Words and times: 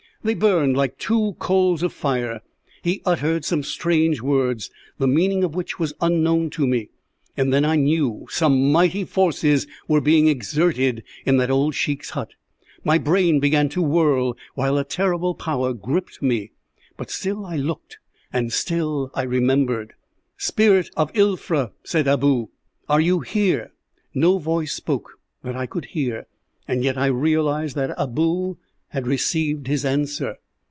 They 0.23 0.35
burned 0.35 0.77
like 0.77 0.99
two 0.99 1.35
coals 1.39 1.81
of 1.81 1.91
fire. 1.93 2.41
He 2.83 3.01
uttered 3.07 3.43
some 3.43 3.63
strange 3.63 4.21
words, 4.21 4.69
the 4.99 5.07
meaning 5.07 5.43
of 5.43 5.55
which 5.55 5.79
was 5.79 5.95
unknown 5.99 6.51
to 6.51 6.67
me, 6.67 6.89
and 7.35 7.51
then 7.51 7.65
I 7.65 7.75
knew 7.75 8.27
some 8.29 8.71
mighty 8.71 9.03
forces 9.03 9.65
were 9.87 9.99
being 9.99 10.27
exerted 10.27 11.01
in 11.25 11.37
that 11.37 11.49
old 11.49 11.73
sheik's 11.73 12.11
hut. 12.11 12.35
My 12.83 12.99
brain 12.99 13.39
began 13.39 13.67
to 13.69 13.81
whirl, 13.81 14.37
while 14.53 14.77
a 14.77 14.83
terrible 14.83 15.33
power 15.33 15.73
gripped 15.73 16.21
me; 16.21 16.51
but 16.97 17.09
still 17.09 17.43
I 17.43 17.55
looked, 17.57 17.97
and 18.31 18.53
still 18.53 19.09
I 19.15 19.23
remembered. 19.23 19.93
"'Spirit 20.37 20.91
of 20.95 21.11
Ilfra,' 21.13 21.71
said 21.83 22.07
Abou, 22.07 22.49
'are 22.87 23.01
you 23.01 23.21
here?' 23.21 23.73
"No 24.13 24.37
voice 24.37 24.73
spoke 24.75 25.19
that 25.41 25.55
I 25.55 25.65
could 25.65 25.85
hear, 25.85 26.27
and 26.67 26.83
yet 26.83 26.95
I 26.95 27.07
realized 27.07 27.75
that 27.77 27.95
Abou 27.97 28.57
had 28.93 29.07
received 29.07 29.67
his 29.67 29.85
answer. 29.85 30.35